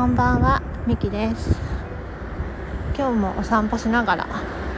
[0.00, 1.54] こんばんはみきです。
[2.96, 4.26] 今日もお散歩しながら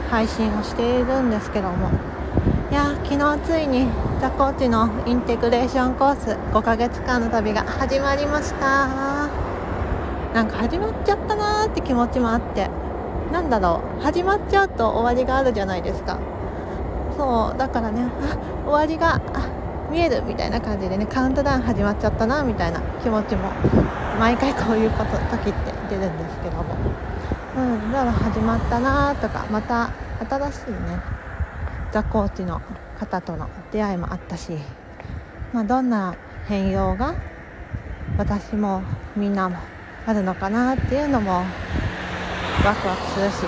[0.09, 1.87] 配信をしているんですけども。
[2.69, 3.87] いや昨日ついに
[4.19, 8.89] ザコーチのインテグレーションコース5ヶ月間の旅が始まりました。
[10.33, 12.69] なんか始まっちゃったなーって気持ちもあって。
[13.31, 16.19] なんだろう始まっちゃうと終わりがあるじゃないですか。
[17.15, 18.09] そうだからね
[18.65, 19.21] 終わりが
[19.93, 23.51] 見えるみたいな感じでねカウントダウン始まっちゃったなみたいな気持ちも
[24.19, 26.75] 毎回こういうこと時って出るんですけども、
[27.55, 29.91] うん、だから始まったなとかまた
[30.27, 30.77] 新しいね
[31.91, 32.59] ザコーチの
[32.99, 34.53] 方との出会いもあったし、
[35.53, 36.15] まあ、どんな
[36.47, 37.13] 変容が
[38.17, 38.81] 私も
[39.15, 39.57] みんなも
[40.07, 41.43] あるのかなっていうのも
[42.65, 43.43] ワクワクするし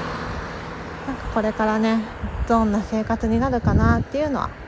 [1.08, 2.04] なんかこれからね
[2.48, 4.65] どんな生活になるかなっていうのは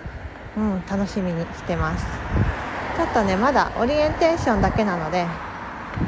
[0.57, 2.05] うん、楽しみにしてます。
[2.97, 5.25] ちょっとねまだオリエンテーションだけなので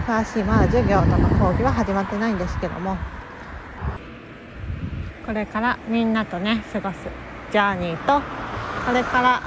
[0.08, 2.97] 詳しいまだ授業とか講義は始まってないんですけども。
[5.30, 6.97] これからみんなとね過ごす
[7.52, 8.25] ジャーニーと
[8.83, 9.44] これから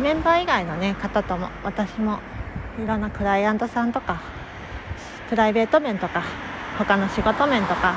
[0.00, 2.20] メンバー以外のね方とも私も
[2.78, 4.22] いろんなクライアントさんとか
[5.28, 6.22] プライベート面とか
[6.78, 7.96] 他の仕事面とか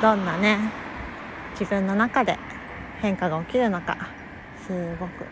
[0.00, 0.72] どんなね
[1.52, 2.38] 自分の中で
[3.02, 4.19] 変化が起きるのか
[4.70, 5.26] すごく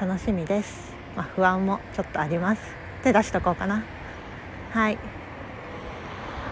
[0.00, 2.62] 楽しみです、まあ、不安もちょっとあります。
[3.04, 3.84] 手出しとこうかな。
[4.72, 4.98] はい。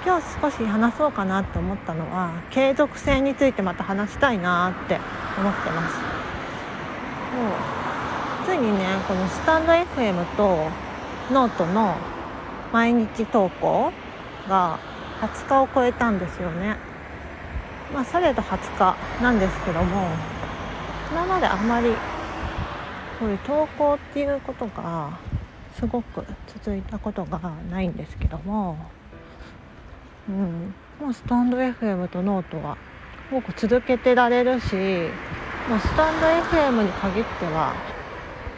[0.07, 5.01] 今日少し話そうかなと思ったのは継続性についてまた話したいなって
[5.37, 5.97] 思ってます。
[5.97, 8.47] もう。
[8.47, 10.69] ついにねこのスタンド FM と
[11.33, 11.97] ノートの
[12.73, 13.93] 毎日投稿
[14.49, 14.79] が
[15.21, 16.77] 20日を超えたんですよね。
[17.93, 20.34] まあされど20日なんですけども
[21.11, 21.91] 今まであんまり
[23.19, 25.19] こういう投稿っていうことが
[25.79, 26.25] すごく
[26.63, 27.39] 続いたことが
[27.71, 28.77] ないんですけども、
[30.29, 32.77] うん、もうスタンド FM とノートは
[33.29, 34.75] すごく続けてられるし
[35.69, 37.75] もうスタンド FM に限っては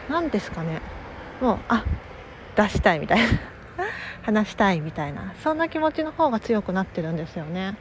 [0.09, 0.81] 何ですかね
[1.41, 1.85] もうあ
[2.55, 3.25] 出したいみたいな
[4.23, 7.75] 話したいみたいなそんな気持ちの方が強くなってるんですよね。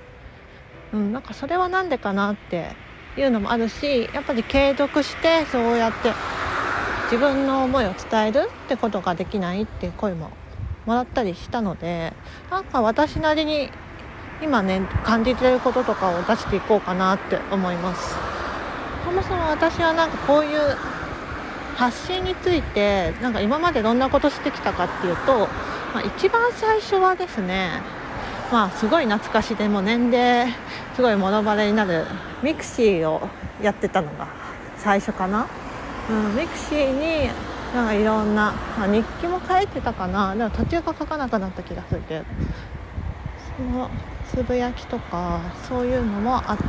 [0.92, 2.70] うん、なんかそれは何でかなって
[3.16, 6.12] いうのもあるしやっぱり継続してそうやって
[7.04, 10.30] 自分の思いを伝えるってことができないっていう声も
[10.86, 12.12] もらったりしたので
[12.50, 13.70] なんか私なりに
[14.42, 18.16] 今ね感じてることとかを出していこうかなって思います。
[19.04, 20.76] そもそも私はなんかこういう
[21.76, 25.46] 発信についてなんか今までどんなことしてきたかっていうと、
[25.94, 27.82] まあ、一番最初はですね
[28.52, 30.52] まあすごい懐かしでも年齢
[30.94, 32.06] すごいもろバレになる。
[32.42, 33.28] ミクシーを
[33.62, 34.28] やってたのが
[34.76, 35.46] 最初かな、
[36.10, 37.30] うん、ミクシーに
[37.74, 40.34] なんかいろんな、まあ、日記も書いてたかな。
[40.34, 42.24] でも途中から書かなくなった気がするけど。
[43.56, 43.90] その
[44.30, 46.60] つぶやきとかそういうのもあったし。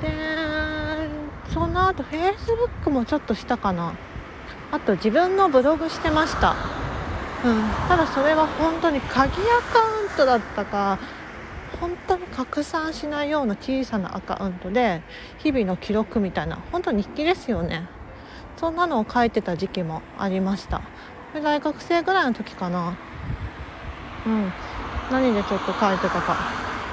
[0.00, 1.08] で
[1.52, 3.92] その後フェイスブックもちょっとしたかな。
[4.72, 6.54] あと自分のブログしてました。
[7.44, 10.98] うん、ただそれは本当に鍵アカウントだったか
[11.80, 15.02] 本当に拡散しないような小さなアカウントで
[15.38, 17.88] 日々の記録みたいな本当に日記ですよね。
[18.56, 20.82] そんなのを書いてた時期もありました。
[21.34, 22.96] 大学生ぐらいの時かな。
[24.26, 24.52] うん。
[25.12, 26.36] 何でちょっと書いてたか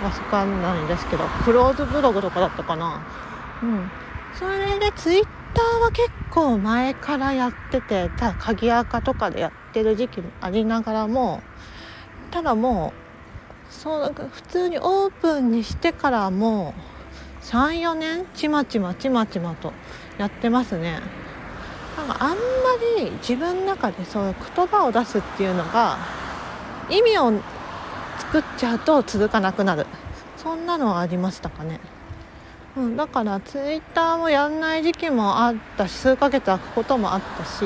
[0.03, 3.01] わかんないんですけどクローズブログとかだったかな。
[3.63, 3.89] うん。
[4.33, 11.41] それでツイッターは結構前からやっててただ鍵アカとかでやってる時期もありながらも
[12.31, 12.93] ただも
[13.69, 16.73] うそう普通にオープンにしてからも
[17.41, 19.71] う34年ちまちまちまちまと
[20.17, 20.99] やってますね。
[21.97, 22.35] なんかあんま
[22.99, 25.97] り自分の中でそういう言葉を出すっていうのが
[26.89, 27.31] 意味を
[28.19, 29.85] 作っちゃうと続かなくなる。
[30.37, 31.79] そんなのはありましたかね、
[32.77, 37.63] うん、だからツイッターもやんない時期もあったし数ヶ月空くこともあったし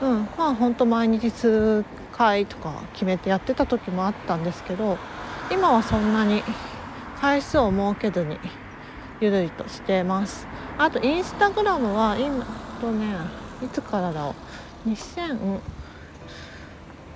[0.00, 4.98] うんまあほんと毎日数回とか決めてやってた時もあったんですけど
[5.50, 6.42] 今はそんなに
[7.20, 8.38] 回数を設けずに
[9.20, 10.46] ゆるりとしてます。
[10.76, 12.44] あとインスタグラムは今
[12.80, 13.16] とね
[13.64, 14.34] いつからだろ
[14.86, 14.90] う。
[14.90, 15.60] 2000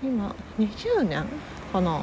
[0.02, 1.26] 今20年
[1.72, 2.00] かな。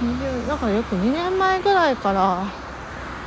[0.00, 2.67] 20なんかよく2年前ぐらいから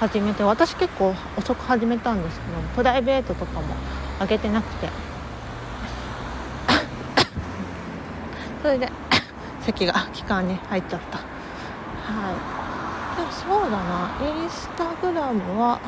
[0.01, 3.75] 始めて私結構遅く始めたんですけどプライベートとかも
[4.19, 4.89] 上げてなくて。
[8.63, 8.92] それで
[9.62, 11.19] 咳が気管に入っちゃった。
[11.19, 11.24] は
[12.31, 13.15] い。
[13.15, 14.09] でもそうだな。
[14.42, 15.80] インスタグラムは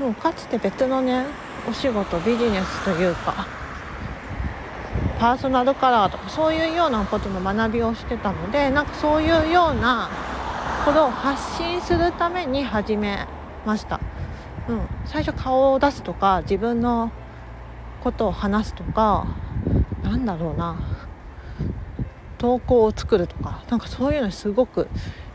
[0.00, 1.26] もうかつて別のね
[1.70, 3.46] お仕事ビジネスというか
[5.20, 10.08] パーソナルカラーとかそういうようなことの学びをしてたのでなんかそういうような
[10.84, 13.26] ことを発信するために始め
[13.64, 14.00] ました、
[14.68, 17.12] うん、最初顔を出すとか自分の
[18.02, 19.26] ことを話すとか
[20.02, 20.76] なんだろうな。
[22.38, 23.62] 投稿を作るとか。
[23.70, 24.88] なんかそういうのすごく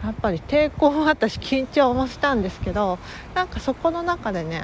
[0.03, 2.99] やっぱり抵抗もあったし緊張もしたんですけど
[3.33, 4.63] なんかそこの中でね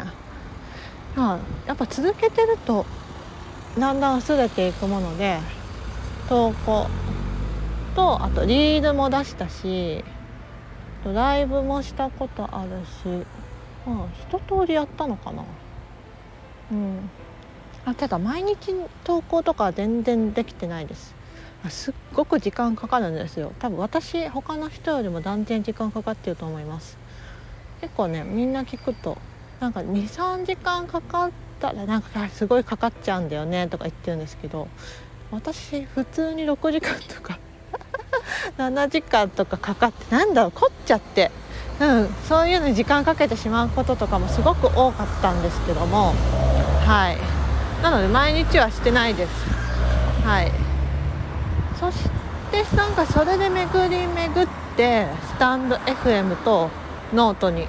[1.15, 2.85] やっぱ続けてると
[3.79, 5.39] だんだん薄れていくもので
[6.27, 6.87] 投稿
[7.95, 10.03] とあとリールも出したし
[11.11, 13.25] ライブもしたことあるし、
[13.85, 15.43] まあ、一通りやったのかな。
[16.71, 17.09] うん。
[17.85, 18.55] あただ毎日
[19.03, 21.13] 投稿とか全然できてないです。
[21.69, 23.51] すっごく時間かかるんですよ。
[23.59, 26.97] 多分私他の人よりも断然時間かかってると思います。
[27.81, 29.17] 結構ねみんな聞くと
[29.59, 34.67] なんか23時間かかったらなんかすごいかかっちゃうんだよねとか言ってるんですけど
[35.31, 37.39] 私普通に6時間とか
[38.57, 41.31] 7時間とかかかってなんだろう凝っちゃって。
[41.79, 46.13] うん、そういうのに時間かけてしまうこととかもすごく多かったんですけども。
[46.85, 47.17] はい。
[47.81, 49.31] なので毎日はしてないです。
[50.25, 50.51] はい。
[51.79, 51.97] そし
[52.51, 54.47] てなんかそれで巡り巡っ
[54.77, 56.69] てスタンド FM と
[57.13, 57.67] ノートに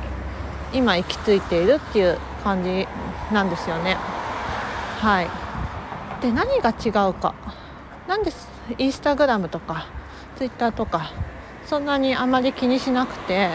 [0.73, 2.87] 今行き着いているっていう感じ
[3.33, 3.97] なんですよね。
[5.01, 5.29] はい。
[6.21, 7.35] で何が違うか。
[8.07, 8.33] なんで
[8.79, 9.87] インスタグラムとか。
[10.37, 11.13] ツイッターとか
[11.67, 13.49] そんなにあまり気にしなくて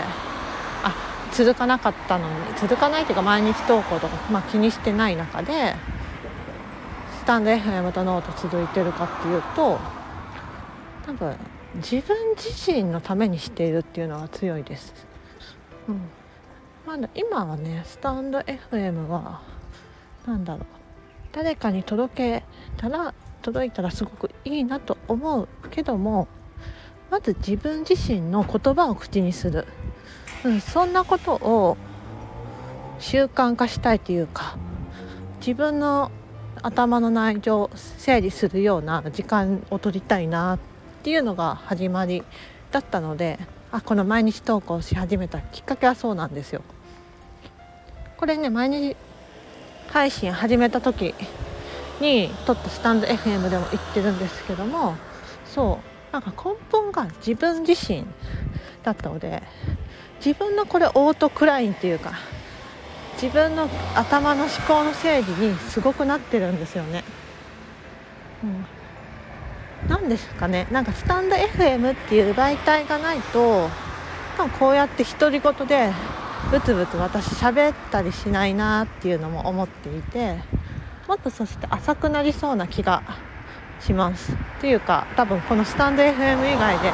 [0.83, 0.95] あ
[1.33, 5.75] 続かなかったのに続かないっていうか毎日投稿とか、まあ、気にしてない中で
[7.19, 9.79] スタンド FM とノート続いてるかっていうと
[11.05, 11.35] 多分
[11.75, 14.93] 自分自身のためにしているっていうのが強いです。
[15.87, 16.01] うん
[16.89, 19.41] まだ今はねスタンド FM は
[20.25, 20.65] 何だろう
[21.31, 22.43] 誰かに届け
[22.77, 26.27] たら届いたらすごくいいなと思うけども
[27.09, 29.65] まず自分自身の言葉を口にする、
[30.43, 31.77] うん、そんなことを
[32.99, 34.57] 習慣化したいというか
[35.39, 36.11] 自分の
[36.61, 40.59] 頭の内情を整理するような時間を取りたいなっ
[41.03, 42.23] ていうのが始まり
[42.71, 43.39] だったので
[43.71, 46.61] あこの毎日投稿し始めたきっかけはそうなんですよ。
[48.17, 48.97] これね毎日
[49.87, 51.15] 配信始めた時
[52.01, 54.95] に撮ったスタンド FM でも言ってるんですけども
[55.45, 58.05] そうなんか根本が自分自身
[58.83, 59.43] だったので
[60.23, 62.13] 自分のこれオートクラインっていうか
[63.21, 67.03] 自分の頭の思考の整理にすごくなってるんですよね。
[68.43, 73.69] うん、なんですかねなんかスタンド FM っていう媒体がないと
[74.37, 75.91] 多分こうやって独り言で
[76.49, 80.37] ブツブツ私喋ったりしないなっていうのも思っていて
[81.07, 83.03] もっとそして浅くなりそうな気が
[83.79, 84.33] します。
[84.33, 86.91] っていうか多分このスタンド FM 以外で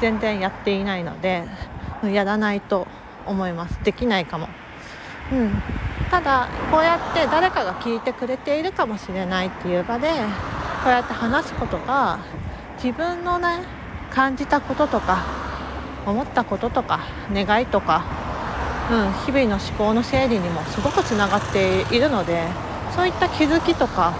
[0.00, 1.44] 全然やっていないので
[2.04, 2.86] やらないと
[3.26, 3.82] 思います。
[3.84, 4.48] できないかも。
[5.32, 5.62] うん。
[6.10, 10.08] ただこうやって誰かが聞いてくれているかもしれないっていう場で
[10.84, 12.20] こうやって話すことが
[12.82, 13.60] 自分のね
[14.10, 15.24] 感じたこととか
[16.06, 17.00] 思ったこととか
[17.32, 18.04] 願いとか、
[18.90, 22.44] うん、日々の思考の整理にもすごくつながっているので
[22.94, 24.14] そういった気づきとか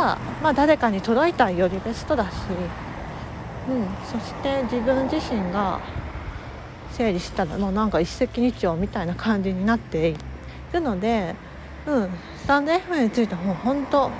[0.00, 2.34] が、まあ、誰かに届いたよりベストだし、
[3.68, 5.80] うん、そして自分自身が
[6.92, 10.16] 整理したらもうなんか一石二鳥みたいな感じになってい
[10.72, 11.34] るので、
[11.86, 14.10] うん、スタンド FM についてはもう本当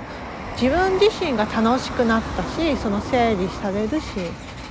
[0.53, 4.05] 自分自身が楽しくなったしその整理されるし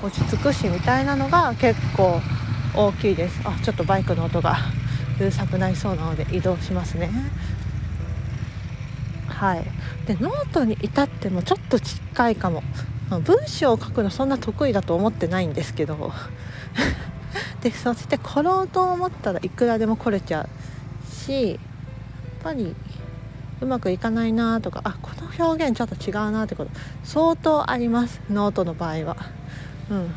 [0.03, 2.21] 落ち着くしみたいなのが結構
[2.75, 3.41] 大きいです。
[3.45, 4.57] あちょっとバイクの音が
[5.19, 7.11] うるさくなりそうなので移動しますね。
[9.41, 9.65] はい。
[10.07, 12.63] でノートに至ってもちょっと近いかも。
[13.25, 16.13] 文章を書くのそんな得意だと思ってないんですけど。
[17.63, 21.59] でそして凝ろうと思ったらいくらでも凝れちゃうしやっ
[22.43, 22.75] ぱり
[23.61, 26.71] うまくいかないなとかあこの表現ちょっと違うなってこと。
[27.03, 29.17] 相当ありますノートの場合は。
[29.91, 30.15] うん。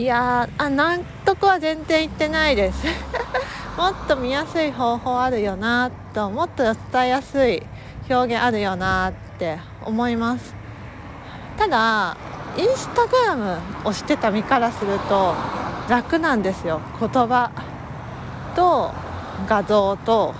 [0.00, 2.84] いやあ納得は全然いってないです。
[3.78, 6.74] もっと見やすい方法あるよなともっと伝
[7.04, 7.62] えやすい。
[8.08, 10.54] 表現あるよなって思います。
[11.56, 12.16] ただ
[12.56, 15.34] インスタグラムをしてた身からすると
[15.88, 16.80] 楽なんですよ。
[17.00, 17.50] 言葉
[18.54, 18.92] と
[19.48, 20.34] 画像と、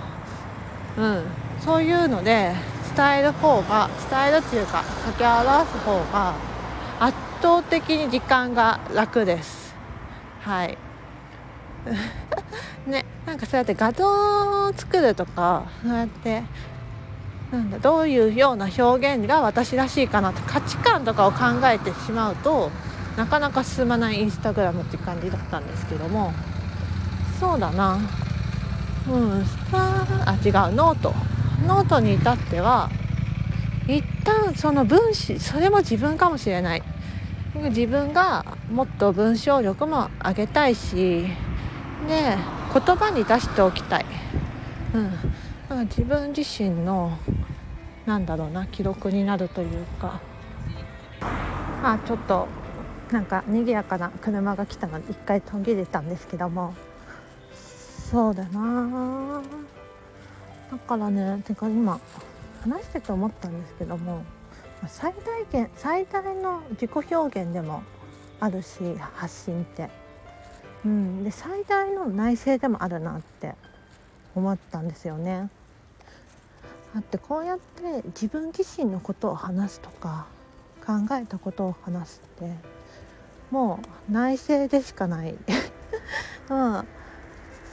[0.96, 1.24] うん、
[1.60, 2.52] そういうので
[2.96, 6.34] 伝える方が伝えるっていうか書き表す方が
[7.00, 9.74] 圧倒的に時間が楽です。
[10.42, 10.78] はい。
[12.86, 14.06] ねなんかそうやって画像
[14.68, 16.42] を作るとかそうやって
[17.54, 22.70] なんだどういうような表現が私らしいかなって価値観とかを考えてしまうと
[23.16, 26.32] なかなか進まないインスタグラムって感じだったんですけども。
[27.38, 27.98] そうだな。
[29.08, 31.14] うんあ違うノート。
[31.66, 32.90] ノートに至っては
[33.86, 36.82] 一旦その分子それも自分かもしれない。
[37.54, 41.26] 自分がもっと文章力も上げたいし
[42.08, 42.36] で
[42.72, 44.06] 言葉に出しておきたい、
[44.92, 45.12] うん、
[45.68, 47.16] だか自分自身の
[48.06, 50.20] なんだろうな記録になるというか。
[51.82, 52.48] あちょっと
[53.12, 56.74] なんか賑やかな車が来たので一回途切れたんですけども。
[58.10, 59.42] そうだな。
[60.70, 62.00] だからねてか今
[62.62, 64.24] 話してて思ったんですけども。
[64.88, 67.82] 最大限最大の自己表現でも
[68.40, 68.80] あるし
[69.14, 69.88] 発信って、
[70.84, 73.54] うん、で最大の内省でもあるなって
[74.34, 75.48] 思ったんですよね。
[76.94, 80.26] だってこうやって自分自身のことを話すとか
[80.86, 82.54] 考えたことを話すって
[83.50, 85.34] もう内省でしかない、
[86.50, 86.86] うん、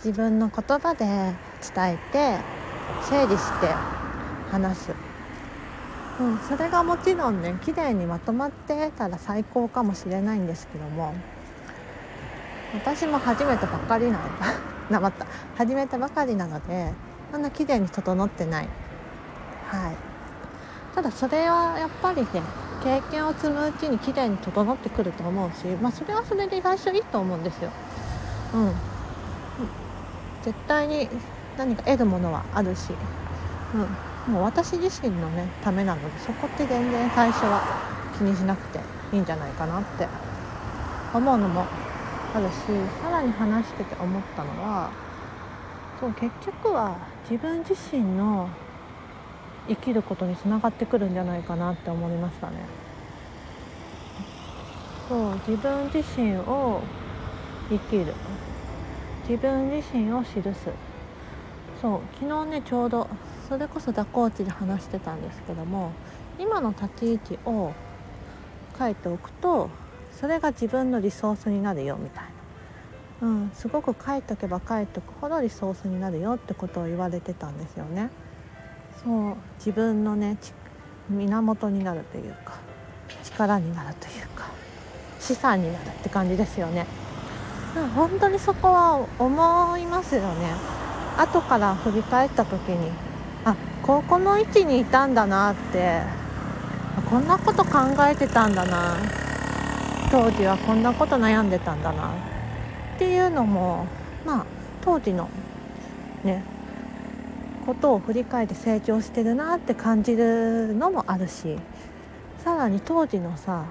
[0.03, 1.35] 自分の言葉で伝
[1.93, 2.37] えて
[3.09, 3.67] 整理して
[4.49, 4.91] 話す、
[6.19, 11.13] うん、それがもちろんね綺麗にまとまってたら最高かもしれないんですけども
[12.73, 14.19] 私も初めてばっかりなの。
[14.89, 15.25] なまった
[15.57, 16.91] 始めたばかりなので
[17.31, 18.67] あんな綺麗に整ってない。
[19.71, 19.95] はい。
[20.95, 22.27] ただそれはやっぱりね
[22.83, 27.71] 経験を積むうちに綺麗に整ってくると思うしまあそれはそれで最初いいと思うんですよ。
[28.53, 28.73] うん。
[30.43, 31.07] 絶対に
[31.57, 32.89] 何か得るものはあるし、
[34.27, 37.61] うん、もう私自身のねためなのでそこって全然最初は
[38.17, 38.79] 気にしなくて
[39.13, 40.07] いいんじゃないかなって
[41.13, 41.65] 思うのも
[42.33, 42.53] あるし
[43.03, 44.89] さらに話してて思ったのは
[45.99, 46.97] そう結局は
[47.29, 48.49] 自分自身の
[49.67, 52.81] 生きることにつながってくるんじゃないかなって思いましたね。
[55.11, 56.81] そう自分自身を
[57.69, 58.13] 生きる
[59.27, 60.41] 自分自身を記す
[61.81, 63.09] そう昨日ねちょうど
[63.49, 65.91] それこそ蛇行地で話してたんですけども
[66.39, 67.73] 今の立ち位置を
[68.79, 69.69] 書いておくと
[70.17, 72.23] それが自分のリソースになるよみたい
[73.21, 78.09] な、うん、すごく書いとけば書いとくほどリソースになるよってことを言われてたんですよね。
[79.03, 80.37] そう自分のね
[81.09, 82.53] 源になるというか
[83.23, 84.49] 力になるというか
[85.19, 86.85] 資産になるって感じですよね。
[87.95, 90.81] 本当にそこは思いますよね。
[91.17, 92.91] 後から振り返った時に
[93.45, 96.01] あここの位置にいたんだなって
[97.09, 97.79] こんなこと考
[98.09, 98.97] えてたんだな
[100.09, 102.09] 当時はこんなこと悩んでたんだな
[102.95, 103.85] っていうのも
[104.25, 104.45] まあ
[104.81, 105.29] 当時の
[106.23, 106.43] ね
[107.61, 111.57] ことを振り返って成長してるなって感じるのもあるし
[112.43, 113.65] さらに当時のさ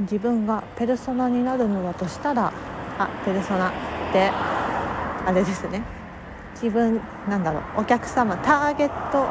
[0.00, 2.52] 自分がペルソナになるのだとしたら
[2.98, 3.72] あペルソナっ
[4.12, 5.82] てあれですね。
[6.54, 9.22] 自分なんだろうお客様ターゲット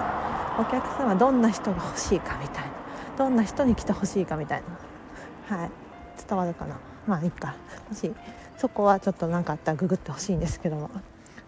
[0.61, 2.71] お客様どんな人が欲しいかみたいな。
[3.17, 4.63] どんな人に来てほしいかみたい
[5.49, 5.57] な。
[5.57, 5.69] はい。
[6.27, 6.79] 伝わるかな。
[7.07, 7.55] まあいいか。
[7.89, 8.11] もし
[8.57, 10.89] そこはちょっと何かあったらググってほしいんですけども。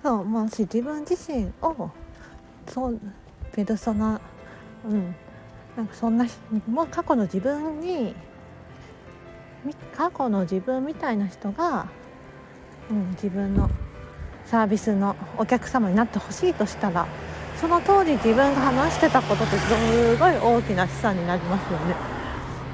[0.05, 1.89] そうもし自分自身を
[2.67, 3.01] そう
[3.53, 4.21] ペルソナ
[4.87, 5.15] うん
[5.75, 6.27] なんかそんな
[6.69, 8.13] もう過去の自分に
[9.97, 11.87] 過去の自分みたいな人が、
[12.91, 13.67] うん、自分の
[14.45, 17.07] サービスのお客様になってほしいとしたら
[17.59, 21.95] その当時自分が話してたことってすごい大きな資産になりますよね。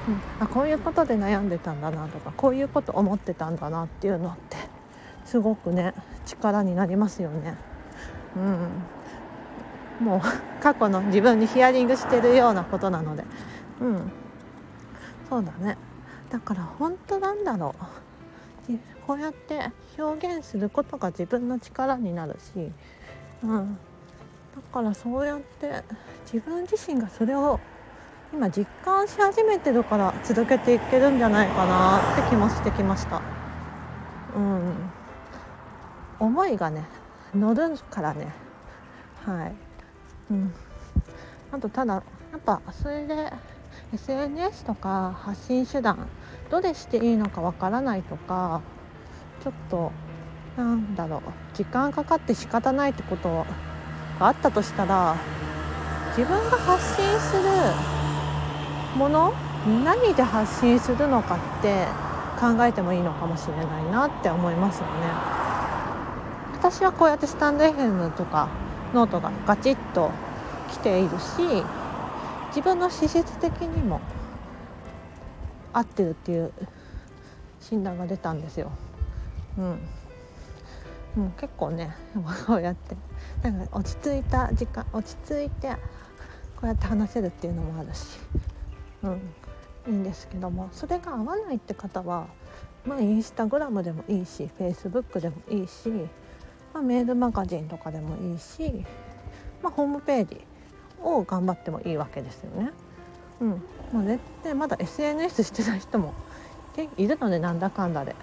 [0.09, 4.57] うん、あこういうことで悩んでたんだなとかこういうこと思ってたんだなっていうのって
[5.31, 5.93] すごくね
[6.25, 7.55] 力になりますよね。
[8.35, 10.21] うん、もう
[10.61, 13.23] 過去の自分にヒアリングしてるようなことなので、
[13.79, 14.11] うん、
[15.29, 15.77] そうだね。
[16.29, 18.01] だから本当なんだろう。
[19.07, 22.71] こうやって表現することが自分の力になるし、
[23.43, 23.77] うん、
[24.55, 25.83] だからそうやって
[26.31, 27.59] 自分自身がそれを
[28.33, 33.21] 今実感し始めてるから続けていけるんじゃないかなって気もしてきました。
[34.35, 35.00] うん、
[36.21, 36.85] 思いがね
[37.33, 38.31] 乗るからね。
[39.25, 39.53] はい、
[40.29, 40.53] うん、
[41.51, 42.03] あとただや
[42.37, 43.33] っぱそれで
[43.93, 46.07] SNS とか発信手段
[46.49, 48.61] どれしていいのかわからないとか
[49.43, 49.91] ちょっと
[50.57, 51.21] なんだろう
[51.55, 53.45] 時間かかって仕方ないってこと
[54.19, 55.15] があったとしたら
[56.15, 57.41] 自分が発信する
[58.95, 59.33] もの
[59.83, 61.87] 何で発信するのかって
[62.39, 65.30] 考えてもいいのかもしれないなって思いますよね。
[66.61, 68.47] 私はこうやってスタンド FM とか
[68.93, 70.11] ノートがガチッと
[70.69, 71.41] きているし
[72.49, 73.99] 自分の資質的にも
[75.73, 76.53] 合ってるっていう
[77.59, 78.71] 診断が出たんですよ。
[79.57, 79.63] うん、
[81.15, 81.95] もう結構ね
[82.45, 82.95] こうやって
[83.41, 85.71] なんか落ち着いた時間落ち着いて
[86.57, 88.19] こうやって話せるっていうのもあるし、
[89.01, 89.15] うん、い
[89.87, 92.27] いんですけどもそれが合わないって方は、
[92.85, 96.07] まあ、インスタグラムでもいいしフェイスブックでもいいし、
[96.73, 98.85] まあ、メールマガジンとかでもいいし、
[99.61, 100.41] まあ、ホームページ
[101.03, 102.71] を頑張ってもいいわけですよね。
[103.41, 103.61] うん
[103.93, 106.13] まあ、絶対まだ SNS してない人も
[106.97, 108.15] いるのでなんだかんだで。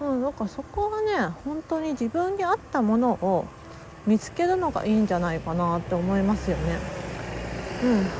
[0.00, 3.44] うん、だかそこはね本当に自分に合ったものを
[4.06, 6.78] 見つけるのがいいんじゃないかなって思いますよね。
[7.84, 8.10] うん、だ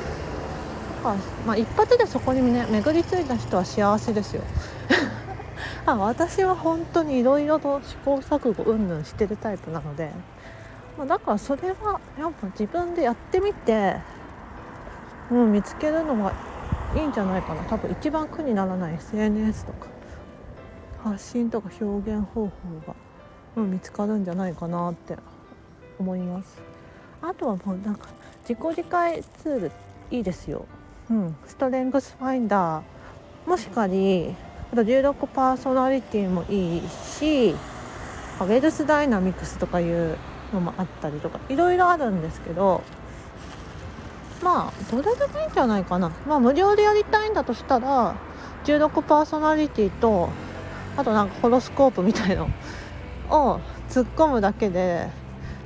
[1.03, 4.43] かまあ、一発でそこにね巡り着いた人は幸せですよ。
[5.85, 10.11] あ私は本当にいろいろと試行錯誤うんぬんしてるタイプなので、
[10.97, 13.97] まあ、だからそれはやっぱ自分でやってみて、
[15.29, 16.33] うん、見つけるのが
[16.95, 17.63] いいんじゃないかな。
[17.63, 19.87] 多分一番苦にならない SNS とか
[21.03, 22.49] 発信とか表現方法
[22.87, 22.95] が、
[23.57, 25.17] うん、見つかるんじゃないかなって
[25.99, 26.61] 思います。
[27.21, 28.07] あとはもうなんか
[28.47, 29.71] 自己理解ツール
[30.11, 30.65] いいですよ、
[31.09, 33.49] うん、ストレングスファインダー。
[33.49, 34.35] もしかり
[34.73, 40.17] あと16パーソナリティもいいしウェルスダイナミクスとかいう
[40.51, 42.81] のもあったりとかいろいろあるんですけど
[44.41, 46.09] まあどれでもいいんじゃないかな。
[46.27, 48.15] まあ無料でやりたいんだとしたら
[48.65, 50.29] 16パーソナリティと
[50.97, 52.49] あとなんかホロスコープみたいの
[53.29, 55.07] を 突っ込むだけで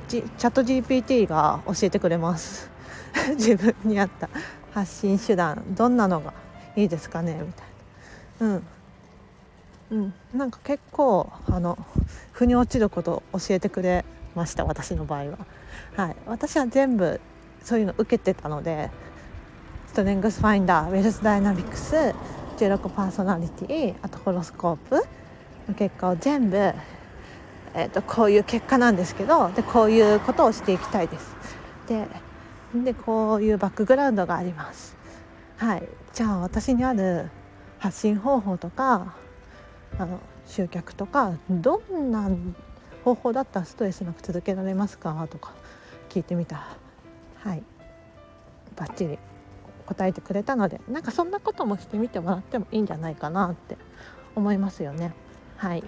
[0.08, 2.70] チャット GPT が教えてくれます。
[3.36, 4.28] 自分に合った
[4.74, 6.34] 発信手段どんなのが
[6.76, 7.66] いいですかねみたい
[8.40, 8.46] な。
[8.48, 8.66] うん。
[9.90, 11.78] うんなんか結構あの
[12.32, 14.04] 腑に落ちることを教えてくれ
[14.34, 15.38] ました私の場合は
[15.96, 17.20] はい私は全部
[17.62, 18.90] そういうの受けてたので
[19.86, 22.14] ストレングスファインダーウェルスダイナミクス
[22.58, 24.96] 16パーソナリティあとホロスコープ
[25.68, 31.36] の結果を全部、えーと、こういう結果なんですけどでこういうことをしていきたいです。
[31.86, 32.06] で
[32.74, 34.94] でこういうバックグラウンドがあります。
[35.56, 37.30] はい、じゃあ私にある
[37.78, 39.14] 発信方法とか
[39.98, 42.30] あの集客とかどんな
[43.04, 45.52] 方法だったらストレスなく続けられますかとか
[46.08, 46.76] 聞いてみた。
[47.36, 47.62] はい。
[48.76, 49.18] バッチリ
[49.86, 53.76] 答えてくれたのでなんかそんなこともしてみてもらってもいいんじゃないかなって
[54.36, 55.12] 思いますよね。
[55.56, 55.82] はい。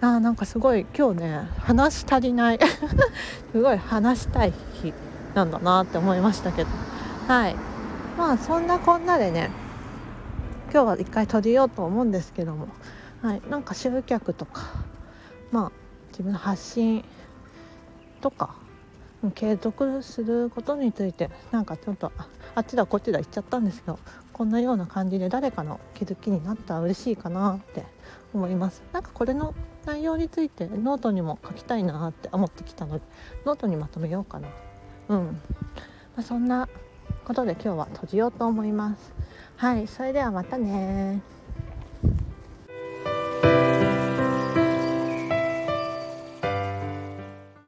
[0.00, 2.58] あなんかすごい今日ね話足りない。
[3.52, 4.94] すごい話したい日
[5.34, 6.70] なんだなって思いましたけど。
[7.28, 7.56] はい。
[8.16, 9.50] まあそんなこんなでね
[10.72, 12.68] 今日は一回閉じようと思うんですけども、
[13.20, 14.62] はい、なんか集客とか
[15.50, 15.72] まあ
[16.12, 17.04] 自分の発信
[18.22, 18.54] とか
[19.34, 22.10] 継続することについてなんかちょっと
[22.54, 23.98] あっちだこっちだ言っちゃったんですけど
[24.32, 27.84] こんなような感じで誰かの気づきになったら嬉しいかなって
[28.32, 28.82] 思います。
[28.94, 29.54] なんかこれの
[29.84, 33.04] 内容についてノートにも書きたいなって思ってきたので
[33.44, 34.48] ノートにまとめようかな。
[35.10, 35.32] うん、ま
[36.20, 36.66] あ、そんな
[37.24, 39.12] ことで今日は閉じようと思います。
[39.56, 41.20] はいそれではまたね